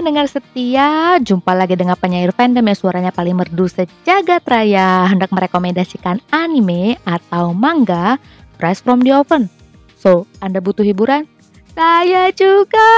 pendengar 0.00 0.32
setia, 0.32 1.20
jumpa 1.20 1.52
lagi 1.52 1.76
dengan 1.76 1.92
penyair 1.92 2.32
fandom 2.32 2.64
yang 2.64 2.72
suaranya 2.72 3.12
paling 3.12 3.36
merdu 3.36 3.68
sejagat 3.68 4.40
raya 4.48 5.04
hendak 5.04 5.28
merekomendasikan 5.28 6.24
anime 6.32 6.96
atau 7.04 7.52
manga 7.52 8.16
fresh 8.56 8.80
from 8.80 9.04
the 9.04 9.12
oven. 9.12 9.52
So, 10.00 10.24
Anda 10.40 10.64
butuh 10.64 10.88
hiburan? 10.88 11.28
Saya 11.76 12.32
juga! 12.32 12.88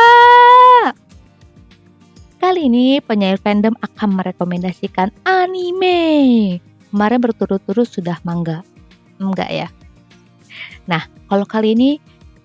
Kali 2.38 2.70
ini 2.70 3.02
penyair 3.02 3.42
fandom 3.42 3.74
akan 3.82 4.22
merekomendasikan 4.22 5.10
anime. 5.26 6.62
Kemarin 6.94 7.18
berturut-turut 7.18 7.90
sudah 7.90 8.22
manga. 8.22 8.62
Enggak 9.18 9.50
ya? 9.50 9.66
Nah, 10.86 11.02
kalau 11.26 11.50
kali 11.50 11.74
ini 11.74 11.98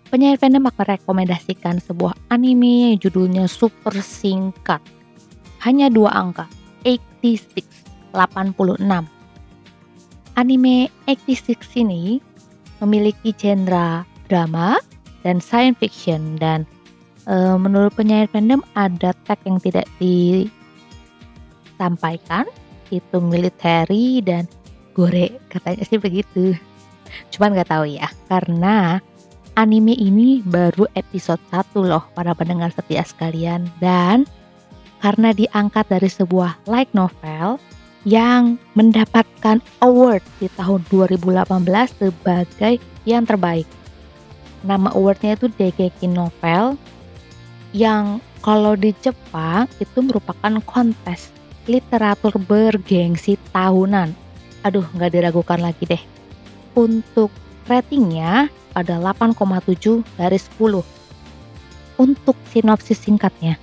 penyair 0.07 0.39
fandom 0.39 0.65
akan 0.67 0.77
merekomendasikan 0.83 1.79
sebuah 1.83 2.15
anime 2.31 2.95
yang 2.95 2.99
judulnya 2.99 3.47
super 3.47 3.93
singkat. 3.99 4.81
Hanya 5.63 5.89
dua 5.91 6.11
angka, 6.15 6.47
86, 6.83 7.63
86. 8.15 9.07
Anime 10.37 10.93
86 11.09 11.81
ini 11.81 12.21
memiliki 12.77 13.33
genre 13.33 14.05
drama 14.29 14.77
dan 15.25 15.41
science 15.41 15.81
fiction 15.81 16.37
dan 16.37 16.61
e, 17.25 17.57
menurut 17.57 17.89
penyair 17.97 18.29
fandom 18.29 18.61
ada 18.77 19.17
tag 19.25 19.41
yang 19.49 19.57
tidak 19.57 19.89
disampaikan 19.97 22.45
itu 22.93 23.17
military 23.19 24.21
dan 24.21 24.45
gore 24.93 25.33
katanya 25.49 25.81
sih 25.89 25.97
begitu 25.97 26.53
cuman 27.33 27.57
nggak 27.57 27.73
tahu 27.73 27.89
ya 27.89 28.05
karena 28.29 29.01
anime 29.57 29.97
ini 29.97 30.45
baru 30.45 30.85
episode 30.93 31.41
1 31.49 31.73
loh 31.81 32.05
para 32.13 32.37
pendengar 32.37 32.69
setia 32.69 33.01
sekalian 33.01 33.65
dan 33.81 34.29
karena 35.01 35.33
diangkat 35.33 35.89
dari 35.89 36.05
sebuah 36.05 36.61
light 36.69 36.93
novel 36.93 37.57
yang 38.05 38.61
mendapatkan 38.77 39.57
award 39.81 40.21
di 40.37 40.47
tahun 40.53 40.85
2018 40.93 41.41
sebagai 41.97 42.77
yang 43.09 43.25
terbaik. 43.25 43.65
Nama 44.61 44.93
awardnya 44.93 45.33
itu 45.33 45.49
Degeki 45.49 46.07
Novel 46.07 46.77
yang 47.73 48.21
kalau 48.45 48.77
di 48.77 48.93
Jepang 49.01 49.65
itu 49.81 49.99
merupakan 50.05 50.61
kontes 50.63 51.33
literatur 51.65 52.37
bergengsi 52.37 53.35
tahunan. 53.51 54.13
Aduh, 54.63 54.85
nggak 54.95 55.13
diragukan 55.13 55.59
lagi 55.59 55.83
deh. 55.83 56.03
Untuk 56.77 57.33
ratingnya 57.67 58.47
ada 58.77 59.01
8,7 59.01 60.05
dari 60.21 60.37
10. 60.37 60.85
Untuk 61.97 62.37
sinopsis 62.53 63.01
singkatnya, 63.01 63.57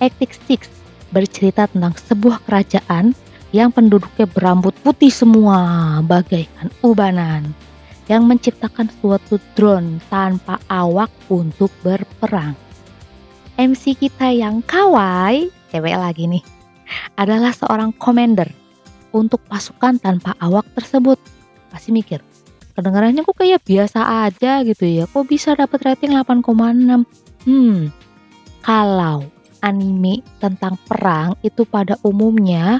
Epic 0.00 0.32
Six 0.48 0.72
bercerita 1.12 1.68
tentang 1.68 1.92
sebuah 2.00 2.40
kerajaan 2.48 3.12
yang 3.52 3.68
penduduknya 3.68 4.24
berambut 4.24 4.72
putih 4.80 5.12
semua 5.12 6.00
bagaikan 6.00 6.72
ubanan 6.80 7.52
yang 8.08 8.24
menciptakan 8.24 8.88
suatu 9.04 9.36
drone 9.52 10.00
tanpa 10.08 10.56
awak 10.72 11.12
untuk 11.28 11.68
berperang. 11.84 12.56
MC 13.60 13.92
kita 14.00 14.32
yang 14.32 14.64
kawai, 14.64 15.52
cewek 15.68 15.96
lagi 16.00 16.24
nih, 16.24 16.44
adalah 17.20 17.52
seorang 17.52 17.92
commander 18.00 18.48
untuk 19.12 19.44
pasukan 19.44 20.00
tanpa 20.00 20.32
awak 20.40 20.64
tersebut. 20.72 21.20
Pasti 21.68 21.92
mikir, 21.92 22.24
kedengarannya 22.72 23.22
kok 23.22 23.36
kayak 23.36 23.62
biasa 23.62 24.28
aja 24.28 24.64
gitu 24.64 24.84
ya. 24.84 25.04
Kok 25.08 25.28
bisa 25.28 25.54
dapat 25.56 25.80
rating 25.84 26.16
8,6 26.16 27.04
hmm 27.46 27.90
kalau 28.62 29.26
anime 29.62 30.22
tentang 30.38 30.78
perang 30.86 31.34
itu 31.42 31.66
pada 31.66 31.98
umumnya 32.06 32.78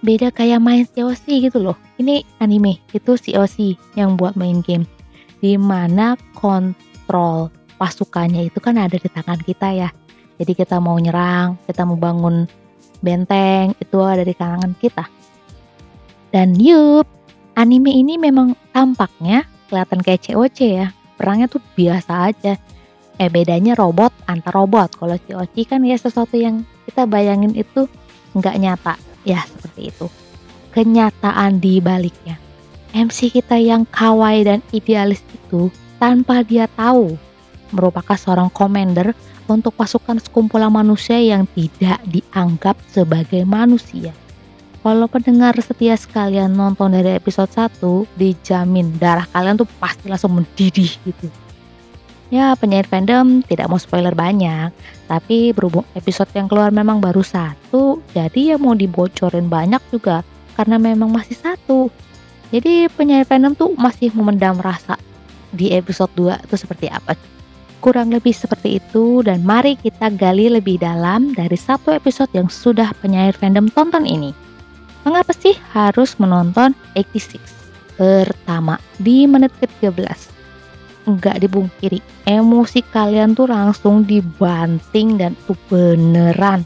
beda 0.00 0.32
kayak 0.32 0.62
main 0.62 0.84
COC 0.88 1.50
gitu 1.50 1.58
loh. 1.60 1.76
Ini 2.00 2.24
anime 2.40 2.80
itu 2.96 3.14
COC 3.18 3.76
yang 3.98 4.16
buat 4.16 4.34
main 4.34 4.64
game. 4.64 4.88
Di 5.40 5.56
mana 5.60 6.16
kontrol 6.36 7.52
pasukannya 7.76 8.48
itu 8.48 8.58
kan 8.60 8.76
ada 8.76 8.96
di 8.96 9.08
tangan 9.08 9.40
kita 9.40 9.68
ya. 9.72 9.88
Jadi 10.40 10.52
kita 10.56 10.80
mau 10.80 10.96
nyerang 10.96 11.60
kita 11.68 11.84
mau 11.84 12.00
bangun 12.00 12.48
benteng 13.04 13.76
itu 13.80 13.98
ada 14.00 14.24
di 14.24 14.32
kalangan 14.32 14.72
kita. 14.78 15.04
Dan 16.30 16.54
yup 16.56 17.04
anime 17.54 17.94
ini 17.94 18.18
memang 18.20 18.54
tampaknya 18.74 19.46
kelihatan 19.70 20.00
kayak 20.02 20.26
COC 20.26 20.58
ya. 20.66 20.86
Perangnya 21.14 21.46
tuh 21.46 21.62
biasa 21.76 22.32
aja. 22.32 22.54
Eh 23.20 23.28
bedanya 23.28 23.76
robot 23.76 24.10
antar 24.26 24.56
robot. 24.56 24.96
Kalau 24.96 25.16
COC 25.16 25.56
kan 25.68 25.84
ya 25.84 25.96
sesuatu 25.96 26.34
yang 26.34 26.64
kita 26.88 27.04
bayangin 27.04 27.52
itu 27.54 27.86
nggak 28.34 28.56
nyata. 28.58 28.94
Ya 29.22 29.44
seperti 29.44 29.92
itu. 29.92 30.06
Kenyataan 30.70 31.58
di 31.58 31.82
baliknya. 31.82 32.38
MC 32.90 33.30
kita 33.30 33.54
yang 33.58 33.86
kawaii 33.86 34.42
dan 34.42 34.60
idealis 34.74 35.22
itu 35.30 35.70
tanpa 36.02 36.42
dia 36.42 36.66
tahu 36.74 37.14
merupakan 37.70 38.18
seorang 38.18 38.50
commander 38.50 39.14
untuk 39.46 39.74
pasukan 39.78 40.18
sekumpulan 40.22 40.70
manusia 40.70 41.18
yang 41.18 41.46
tidak 41.54 41.98
dianggap 42.06 42.78
sebagai 42.90 43.42
manusia. 43.46 44.14
Kalau 44.80 45.12
pendengar 45.12 45.52
setia 45.60 45.92
sekalian 45.92 46.56
nonton 46.56 46.96
dari 46.96 47.12
episode 47.12 47.52
1, 47.52 47.84
dijamin 48.16 48.96
darah 48.96 49.28
kalian 49.28 49.60
tuh 49.60 49.68
pasti 49.76 50.08
langsung 50.08 50.40
mendidih 50.40 50.88
gitu. 51.04 51.28
Ya, 52.32 52.56
penyair 52.56 52.88
fandom 52.88 53.44
tidak 53.44 53.68
mau 53.68 53.76
spoiler 53.76 54.16
banyak, 54.16 54.72
tapi 55.04 55.52
berhubung 55.52 55.84
episode 55.92 56.32
yang 56.32 56.48
keluar 56.48 56.72
memang 56.72 56.96
baru 56.96 57.20
satu, 57.20 58.00
jadi 58.16 58.54
ya 58.54 58.56
mau 58.56 58.72
dibocorin 58.72 59.52
banyak 59.52 59.82
juga, 59.92 60.24
karena 60.56 60.80
memang 60.80 61.12
masih 61.12 61.36
satu. 61.36 61.92
Jadi 62.48 62.88
penyair 62.96 63.28
fandom 63.28 63.52
tuh 63.52 63.76
masih 63.76 64.08
memendam 64.16 64.56
rasa 64.64 64.96
di 65.52 65.76
episode 65.76 66.08
2 66.16 66.40
itu 66.48 66.56
seperti 66.56 66.88
apa. 66.88 67.20
Kurang 67.84 68.16
lebih 68.16 68.32
seperti 68.32 68.80
itu 68.80 69.20
dan 69.20 69.44
mari 69.44 69.76
kita 69.76 70.08
gali 70.14 70.48
lebih 70.48 70.80
dalam 70.80 71.36
dari 71.36 71.56
satu 71.58 71.92
episode 71.92 72.32
yang 72.32 72.48
sudah 72.48 72.96
penyair 73.04 73.36
fandom 73.36 73.68
tonton 73.72 74.08
ini. 74.08 74.32
Mengapa 75.00 75.32
sih 75.32 75.56
harus 75.72 76.12
menonton 76.20 76.76
86? 76.92 77.40
Pertama, 77.96 78.80
di 79.00 79.24
menit 79.24 79.52
ke-13. 79.60 80.28
Enggak 81.08 81.40
dibungkiri, 81.40 82.04
emosi 82.28 82.84
kalian 82.92 83.32
tuh 83.32 83.48
langsung 83.48 84.04
dibanting 84.04 85.16
dan 85.16 85.32
tuh 85.48 85.56
beneran. 85.72 86.64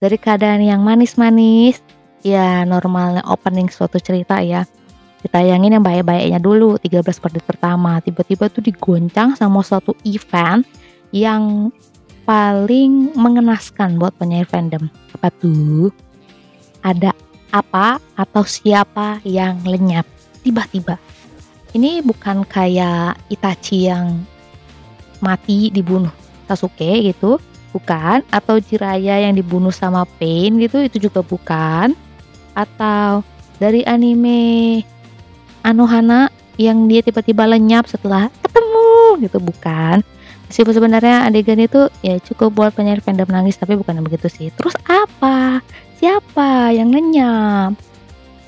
Dari 0.00 0.16
keadaan 0.16 0.64
yang 0.64 0.80
manis-manis, 0.80 1.84
ya 2.24 2.64
normalnya 2.64 3.20
opening 3.28 3.68
suatu 3.68 4.00
cerita 4.00 4.40
ya. 4.40 4.64
Ditayangin 5.20 5.76
yang 5.76 5.84
baik-baiknya 5.84 6.40
dulu, 6.40 6.80
13 6.80 7.04
menit 7.04 7.44
pertama. 7.44 8.00
Tiba-tiba 8.00 8.48
tuh 8.48 8.64
digoncang 8.64 9.36
sama 9.36 9.60
suatu 9.60 9.92
event 10.08 10.64
yang 11.12 11.68
paling 12.24 13.12
mengenaskan 13.12 14.00
buat 14.00 14.16
penyair 14.16 14.48
fandom. 14.48 14.88
Apa 15.12 15.28
tuh? 15.36 15.92
Ada 16.80 17.12
apa 17.50 17.98
atau 18.14 18.42
siapa 18.46 19.18
yang 19.26 19.62
lenyap 19.66 20.06
tiba-tiba. 20.42 20.96
Ini 21.70 22.02
bukan 22.02 22.42
kayak 22.46 23.18
Itachi 23.30 23.86
yang 23.86 24.26
mati 25.22 25.70
dibunuh 25.70 26.10
Sasuke 26.50 26.98
gitu, 27.06 27.38
bukan. 27.70 28.26
Atau 28.34 28.58
Jiraya 28.58 29.22
yang 29.22 29.38
dibunuh 29.38 29.70
sama 29.70 30.02
Pain 30.18 30.58
gitu, 30.58 30.82
itu 30.82 31.06
juga 31.06 31.22
bukan. 31.22 31.94
Atau 32.58 33.22
dari 33.62 33.86
anime 33.86 34.82
Anohana 35.62 36.32
yang 36.58 36.90
dia 36.90 37.06
tiba-tiba 37.06 37.46
lenyap 37.46 37.86
setelah 37.86 38.26
ketemu 38.42 39.22
gitu, 39.22 39.38
bukan. 39.38 40.02
Meskipun 40.50 40.74
sebenarnya 40.74 41.30
adegan 41.30 41.62
itu 41.62 41.86
ya 42.02 42.18
cukup 42.18 42.50
buat 42.50 42.74
penyair 42.74 42.98
fandom 42.98 43.30
nangis 43.30 43.54
tapi 43.54 43.78
bukan 43.78 44.02
begitu 44.02 44.26
sih. 44.26 44.50
Terus 44.50 44.74
apa? 44.90 45.62
Siapa 46.00 46.72
yang 46.72 46.96
lenyap? 46.96 47.76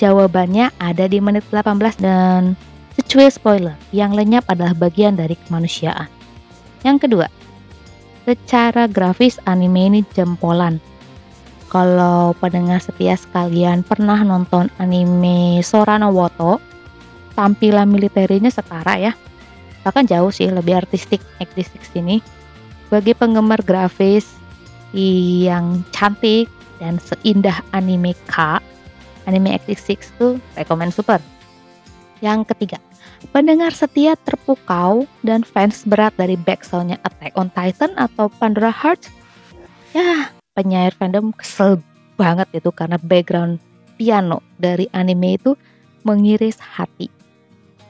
Jawabannya 0.00 0.72
ada 0.80 1.04
di 1.04 1.20
menit 1.20 1.44
18 1.52 2.00
dan 2.00 2.56
secuil 2.96 3.28
spoiler, 3.28 3.76
yang 3.92 4.16
lenyap 4.16 4.48
adalah 4.48 4.72
bagian 4.72 5.20
dari 5.20 5.36
kemanusiaan. 5.36 6.08
Yang 6.80 7.04
kedua, 7.04 7.28
secara 8.24 8.88
grafis 8.88 9.36
anime 9.44 9.84
ini 9.92 10.00
jempolan. 10.16 10.80
Kalau 11.68 12.32
pendengar 12.40 12.80
setia 12.80 13.20
sekalian 13.20 13.84
pernah 13.84 14.24
nonton 14.24 14.72
anime 14.80 15.60
Sora 15.60 16.00
no 16.00 16.08
Woto, 16.08 16.56
tampilan 17.36 17.92
militernya 17.92 18.48
setara 18.48 18.96
ya. 18.96 19.12
Bahkan 19.84 20.08
jauh 20.08 20.32
sih 20.32 20.48
lebih 20.48 20.88
artistik 20.88 21.20
artistik 21.36 21.84
sini. 21.84 22.24
Bagi 22.88 23.12
penggemar 23.12 23.60
grafis 23.60 24.40
yang 24.96 25.84
cantik 25.92 26.48
dan 26.82 26.98
seindah 26.98 27.62
anime 27.70 28.18
K, 28.26 28.58
anime 29.30 29.54
X6 29.62 30.10
tuh 30.18 30.42
rekomend 30.58 30.90
super. 30.90 31.22
Yang 32.18 32.50
ketiga, 32.50 32.78
pendengar 33.30 33.70
setia 33.70 34.18
terpukau 34.26 35.06
dan 35.22 35.46
fans 35.46 35.86
berat 35.86 36.10
dari 36.18 36.34
backsoundnya 36.34 36.98
Attack 37.06 37.38
on 37.38 37.54
Titan 37.54 37.94
atau 37.94 38.26
Pandora 38.42 38.74
Hearts? 38.74 39.06
Ya, 39.94 40.34
penyair 40.58 40.90
fandom 40.98 41.30
kesel 41.38 41.78
banget 42.18 42.50
itu 42.50 42.74
karena 42.74 42.98
background 42.98 43.62
piano 43.94 44.42
dari 44.58 44.90
anime 44.90 45.38
itu 45.38 45.54
mengiris 46.02 46.58
hati. 46.58 47.06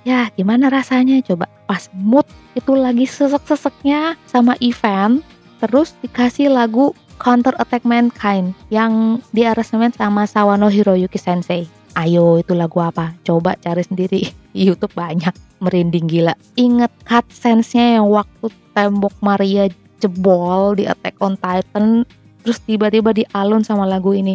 Ya 0.03 0.29
gimana 0.35 0.67
rasanya 0.67 1.23
coba 1.23 1.47
pas 1.71 1.87
mood 1.95 2.27
itu 2.59 2.75
lagi 2.75 3.07
sesek-seseknya 3.07 4.19
sama 4.27 4.59
event 4.59 5.23
terus 5.63 5.95
dikasih 6.03 6.51
lagu 6.51 6.91
Counter 7.23 7.55
Attack 7.63 7.87
Mankind 7.87 8.51
yang 8.75 9.23
diaransemen 9.31 9.95
sama 9.95 10.27
Sawano 10.27 10.67
Hiroyuki 10.67 11.23
Sensei. 11.23 11.71
Ayo 11.95 12.43
itu 12.43 12.51
lagu 12.51 12.83
apa? 12.83 13.15
Coba 13.23 13.55
cari 13.63 13.87
sendiri. 13.87 14.27
YouTube 14.53 14.93
banyak 14.99 15.31
merinding 15.63 16.11
gila. 16.11 16.35
Ingat 16.59 16.91
cutscenes-nya 17.07 18.03
yang 18.03 18.11
waktu 18.11 18.51
tembok 18.75 19.15
Maria 19.23 19.71
jebol 20.03 20.75
di 20.75 20.85
Attack 20.91 21.23
on 21.23 21.39
Titan 21.39 22.03
terus 22.43 22.59
tiba-tiba 22.67 23.15
dialun 23.15 23.63
sama 23.63 23.87
lagu 23.87 24.11
ini. 24.11 24.35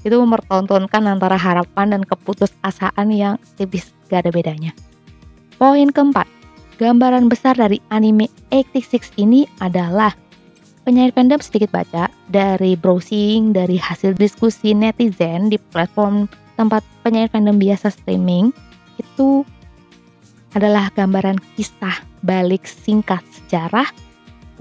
Itu 0.00 0.16
mempertontonkan 0.16 1.04
antara 1.04 1.36
harapan 1.36 1.92
dan 1.92 2.02
keputusasaan 2.08 3.12
yang 3.12 3.36
tipis 3.60 3.92
gak 4.08 4.24
ada 4.24 4.32
bedanya. 4.32 4.72
Poin 5.60 5.92
keempat, 5.92 6.24
gambaran 6.80 7.28
besar 7.28 7.52
dari 7.56 7.84
anime 7.92 8.32
86 8.48 9.20
ini 9.20 9.44
adalah 9.60 10.16
penyair 10.84 11.10
fandom 11.16 11.40
sedikit 11.40 11.72
baca 11.72 12.12
dari 12.28 12.76
browsing, 12.76 13.56
dari 13.56 13.80
hasil 13.80 14.14
diskusi 14.14 14.76
netizen 14.76 15.48
di 15.48 15.56
platform 15.72 16.28
tempat 16.54 16.84
penyair 17.02 17.32
fandom 17.32 17.56
biasa 17.56 17.90
streaming 17.90 18.52
itu 19.00 19.42
adalah 20.54 20.92
gambaran 20.94 21.40
kisah 21.58 21.98
balik 22.22 22.62
singkat 22.62 23.24
sejarah 23.34 23.90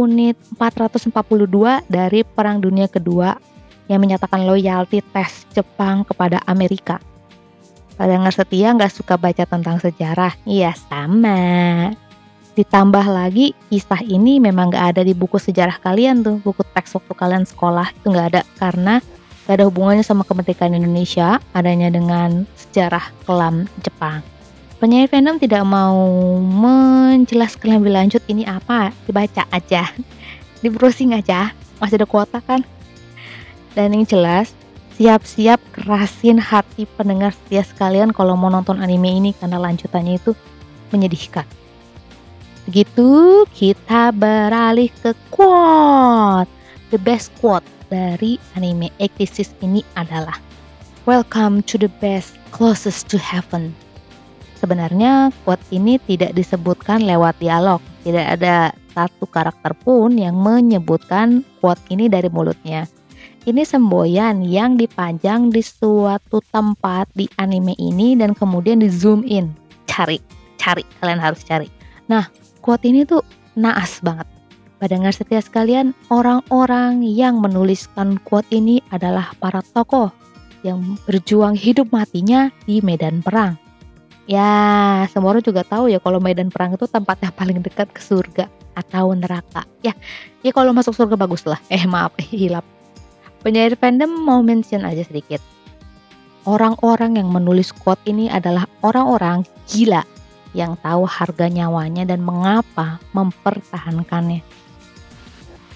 unit 0.02 0.34
442 0.58 1.86
dari 1.86 2.26
Perang 2.26 2.58
Dunia 2.58 2.90
Kedua 2.90 3.38
yang 3.86 4.02
menyatakan 4.02 4.48
loyalty 4.48 5.06
tes 5.14 5.46
Jepang 5.54 6.02
kepada 6.02 6.42
Amerika. 6.50 6.98
Pada 7.94 8.18
nggak 8.18 8.34
setia 8.34 8.74
nggak 8.74 8.90
suka 8.90 9.22
baca 9.22 9.46
tentang 9.46 9.78
sejarah? 9.78 10.34
Iya 10.50 10.74
sama. 10.74 11.94
Ditambah 12.54 13.10
lagi 13.10 13.58
kisah 13.74 14.06
ini 14.06 14.38
memang 14.38 14.70
gak 14.70 14.94
ada 14.94 15.02
di 15.02 15.18
buku 15.18 15.42
sejarah 15.42 15.82
kalian 15.82 16.22
tuh, 16.22 16.38
buku 16.46 16.62
teks 16.78 16.94
waktu 16.94 17.14
kalian 17.18 17.50
sekolah 17.50 17.90
itu 17.90 18.14
gak 18.14 18.28
ada 18.30 18.42
karena 18.62 19.02
gak 19.50 19.58
ada 19.58 19.66
hubungannya 19.66 20.06
sama 20.06 20.22
kemerdekaan 20.22 20.78
Indonesia, 20.78 21.42
adanya 21.58 21.90
dengan 21.90 22.46
sejarah 22.54 23.10
kelam 23.26 23.66
Jepang. 23.82 24.22
Penyair 24.78 25.10
fandom 25.10 25.42
tidak 25.42 25.66
mau 25.66 25.98
menjelaskan 26.46 27.82
lebih 27.82 27.90
lanjut 27.90 28.22
ini 28.30 28.46
apa, 28.46 28.94
dibaca 29.10 29.50
aja, 29.50 29.90
di 30.62 30.70
browsing 30.70 31.18
aja, 31.18 31.58
masih 31.82 31.98
ada 31.98 32.06
kuota 32.06 32.38
kan. 32.38 32.62
Dan 33.74 33.98
yang 33.98 34.06
jelas, 34.06 34.54
siap-siap 35.02 35.58
kerasin 35.74 36.38
hati 36.38 36.86
pendengar 36.86 37.34
setia 37.34 37.66
sekalian 37.66 38.14
kalau 38.14 38.38
mau 38.38 38.54
nonton 38.54 38.78
anime 38.78 39.10
ini 39.10 39.34
karena 39.34 39.58
lanjutannya 39.58 40.22
itu 40.22 40.38
menyedihkan. 40.94 41.50
Begitu 42.64 43.44
kita 43.52 44.16
beralih 44.16 44.88
ke 45.04 45.12
quote. 45.28 46.48
The 46.96 47.00
best 47.02 47.36
quote 47.44 47.66
dari 47.92 48.40
anime 48.56 48.88
86 49.04 49.52
ini 49.68 49.84
adalah 50.00 50.40
Welcome 51.04 51.68
to 51.68 51.76
the 51.76 51.92
best 52.00 52.40
closest 52.56 53.12
to 53.12 53.20
heaven. 53.20 53.76
Sebenarnya 54.56 55.36
quote 55.44 55.60
ini 55.76 56.00
tidak 56.08 56.40
disebutkan 56.40 57.04
lewat 57.04 57.36
dialog. 57.44 57.84
Tidak 58.08 58.40
ada 58.40 58.72
satu 58.96 59.28
karakter 59.28 59.76
pun 59.84 60.16
yang 60.16 60.40
menyebutkan 60.40 61.44
quote 61.60 61.84
ini 61.92 62.08
dari 62.08 62.32
mulutnya. 62.32 62.88
Ini 63.44 63.68
semboyan 63.68 64.40
yang 64.48 64.80
dipajang 64.80 65.52
di 65.52 65.60
suatu 65.60 66.40
tempat 66.56 67.12
di 67.12 67.28
anime 67.36 67.76
ini 67.76 68.16
dan 68.16 68.32
kemudian 68.32 68.80
di 68.80 68.88
zoom 68.88 69.28
in. 69.28 69.52
Cari, 69.84 70.24
cari, 70.56 70.88
kalian 71.04 71.20
harus 71.20 71.44
cari. 71.44 71.68
Nah, 72.08 72.24
quote 72.64 72.88
ini 72.88 73.04
tuh 73.04 73.20
naas 73.60 74.00
banget. 74.00 74.26
Pendengar 74.80 75.12
setia 75.12 75.44
sekalian, 75.44 75.92
orang-orang 76.08 77.04
yang 77.04 77.44
menuliskan 77.44 78.20
quote 78.24 78.48
ini 78.56 78.80
adalah 78.92 79.36
para 79.44 79.60
tokoh 79.76 80.12
yang 80.64 80.96
berjuang 81.04 81.60
hidup 81.60 81.92
matinya 81.92 82.48
di 82.64 82.80
medan 82.80 83.20
perang. 83.20 83.60
Ya, 84.24 85.04
semua 85.12 85.36
orang 85.36 85.44
juga 85.44 85.68
tahu 85.68 85.92
ya 85.92 86.00
kalau 86.00 86.24
medan 86.24 86.48
perang 86.48 86.80
itu 86.80 86.88
tempat 86.88 87.20
yang 87.20 87.36
paling 87.36 87.60
dekat 87.60 87.92
ke 87.92 88.00
surga 88.00 88.48
atau 88.80 89.12
neraka. 89.12 89.68
Ya, 89.84 89.92
ya 90.48 90.56
kalau 90.56 90.72
masuk 90.72 90.96
surga 90.96 91.20
bagus 91.20 91.44
lah. 91.44 91.60
Eh 91.68 91.84
maaf, 91.84 92.16
eh, 92.16 92.28
hilap. 92.28 92.64
Penyair 93.44 93.76
fandom 93.76 94.08
mau 94.08 94.40
mention 94.40 94.88
aja 94.88 95.04
sedikit. 95.04 95.44
Orang-orang 96.48 97.20
yang 97.20 97.32
menulis 97.32 97.76
quote 97.76 98.04
ini 98.08 98.32
adalah 98.32 98.68
orang-orang 98.84 99.48
gila 99.68 100.04
yang 100.54 100.78
tahu 100.80 101.04
harga 101.06 101.50
nyawanya 101.50 102.06
dan 102.06 102.22
mengapa 102.22 103.02
mempertahankannya. 103.12 104.46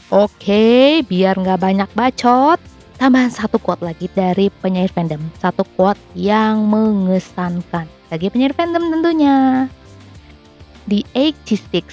Oke, 0.07 1.03
biar 1.03 1.35
nggak 1.35 1.59
banyak 1.59 1.89
bacot, 1.91 2.61
tambahan 2.95 3.27
satu 3.27 3.59
quote 3.59 3.83
lagi 3.83 4.07
dari 4.15 4.47
penyair 4.63 4.87
fandom. 4.87 5.19
Satu 5.35 5.67
quote 5.75 5.99
yang 6.15 6.63
mengesankan. 6.63 7.85
Bagi 8.07 8.31
penyair 8.31 8.55
fandom 8.55 8.87
tentunya. 8.87 9.67
The 10.87 11.03
86 11.11 11.91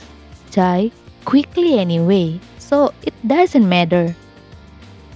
die 0.55 0.95
quickly 1.27 1.83
anyway, 1.83 2.39
so 2.63 2.95
it 3.03 3.17
doesn't 3.27 3.67
matter. 3.67 4.15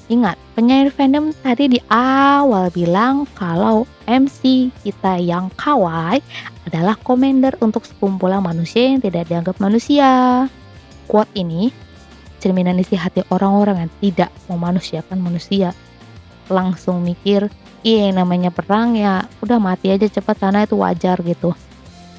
Ingat, 0.08 0.40
penyair 0.56 0.88
fandom 0.88 1.36
tadi 1.44 1.68
di 1.68 1.80
awal 1.92 2.72
bilang 2.72 3.28
kalau 3.36 3.84
MC 4.08 4.72
kita 4.80 5.20
yang 5.20 5.52
kawai 5.60 6.16
adalah 6.64 6.96
komander 7.04 7.52
untuk 7.60 7.84
sekumpulan 7.84 8.40
manusia 8.40 8.88
yang 8.88 9.04
tidak 9.04 9.28
dianggap 9.28 9.60
manusia. 9.60 10.48
Quote 11.04 11.28
ini 11.36 11.68
cerminan 12.40 12.80
isi 12.80 12.96
hati 12.96 13.20
orang-orang 13.28 13.84
yang 13.84 13.92
tidak 14.00 14.30
memanusiakan 14.48 15.20
manusia. 15.20 15.76
Langsung 16.48 17.04
mikir, 17.04 17.52
iya 17.84 18.08
namanya 18.08 18.48
perang 18.48 18.96
ya 18.96 19.28
udah 19.44 19.60
mati 19.60 19.92
aja 19.92 20.08
cepat 20.08 20.40
sana 20.40 20.64
itu 20.64 20.80
wajar 20.80 21.20
gitu. 21.20 21.52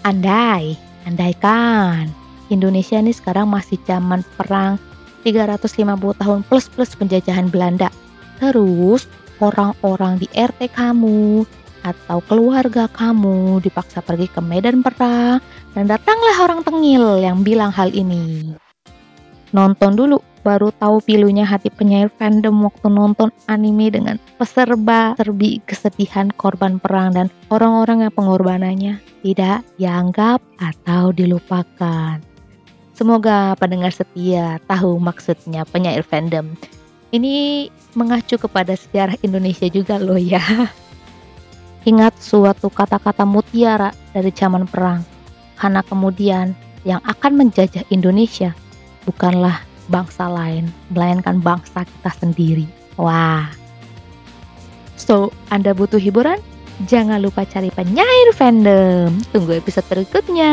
Andai, 0.05 0.77
andaikan 1.09 2.13
Indonesia 2.53 3.01
ini 3.01 3.17
sekarang 3.17 3.49
masih 3.49 3.81
zaman 3.85 4.21
perang 4.37 4.77
350 5.23 6.21
tahun 6.21 6.39
plus 6.47 6.71
plus 6.71 6.91
penjajahan 6.95 7.51
Belanda. 7.51 7.91
Terus 8.39 9.05
orang-orang 9.43 10.19
di 10.19 10.27
RT 10.31 10.71
kamu 10.71 11.43
atau 11.83 12.19
keluarga 12.27 12.91
kamu 12.91 13.63
dipaksa 13.63 14.03
pergi 14.03 14.27
ke 14.27 14.43
medan 14.43 14.83
perang 14.83 15.39
dan 15.75 15.85
datanglah 15.87 16.35
orang 16.43 16.61
tengil 16.63 17.19
yang 17.19 17.43
bilang 17.43 17.71
hal 17.71 17.91
ini. 17.95 18.51
Nonton 19.55 19.97
dulu 19.97 20.21
baru 20.39 20.71
tahu 20.71 21.03
pilunya 21.03 21.43
hati 21.43 21.67
penyair 21.67 22.07
fandom 22.15 22.63
waktu 22.63 22.87
nonton 22.87 23.29
anime 23.51 23.91
dengan 23.91 24.15
peserba 24.39 25.17
serbi 25.19 25.59
kesedihan 25.67 26.31
korban 26.31 26.79
perang 26.79 27.11
dan 27.11 27.27
orang-orang 27.51 28.07
yang 28.07 28.13
pengorbanannya 28.15 28.93
tidak 29.25 29.67
dianggap 29.75 30.39
atau 30.59 31.11
dilupakan. 31.11 32.28
Semoga 32.99 33.55
pendengar 33.55 33.95
setia 33.95 34.59
tahu 34.67 34.99
maksudnya 34.99 35.63
penyair 35.63 36.03
fandom. 36.03 36.51
Ini 37.15 37.71
mengacu 37.95 38.35
kepada 38.35 38.75
sejarah 38.75 39.15
Indonesia 39.23 39.71
juga 39.71 39.95
loh 39.95 40.19
ya. 40.19 40.43
Ingat 41.89 42.19
suatu 42.19 42.67
kata-kata 42.67 43.23
mutiara 43.23 43.95
dari 44.11 44.35
zaman 44.35 44.67
perang. 44.67 45.07
Karena 45.55 45.79
kemudian 45.79 46.51
yang 46.83 46.99
akan 47.07 47.39
menjajah 47.39 47.87
Indonesia 47.87 48.51
bukanlah 49.07 49.63
bangsa 49.87 50.27
lain, 50.27 50.67
melainkan 50.91 51.39
bangsa 51.39 51.87
kita 51.87 52.11
sendiri. 52.19 52.67
Wah. 52.99 53.47
So, 54.99 55.31
Anda 55.47 55.71
butuh 55.71 56.03
hiburan? 56.03 56.43
Jangan 56.83 57.23
lupa 57.23 57.47
cari 57.47 57.71
penyair 57.71 58.35
fandom. 58.35 59.15
Tunggu 59.31 59.55
episode 59.55 59.87
berikutnya. 59.87 60.51